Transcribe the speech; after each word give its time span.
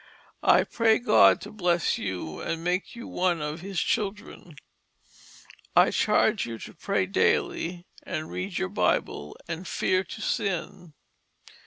I 0.41 0.63
pray 0.63 0.97
God 0.97 1.39
to 1.41 1.51
bless 1.51 1.99
you 1.99 2.39
and 2.41 2.63
make 2.63 2.95
you 2.95 3.07
one 3.07 3.39
of 3.39 3.61
his 3.61 3.79
Children. 3.79 4.55
I 5.75 5.91
charge 5.91 6.47
you 6.47 6.57
to 6.57 6.73
pray 6.73 7.05
daily, 7.05 7.85
and 8.01 8.31
read 8.31 8.57
your 8.57 8.69
Bible, 8.69 9.37
and 9.47 9.67
fear 9.67 10.03
to 10.03 10.19
sin. 10.19 10.95